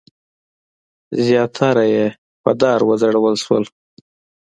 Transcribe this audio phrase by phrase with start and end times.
[1.25, 2.05] زیاتره یې
[2.41, 3.63] پر دار وځړول شول.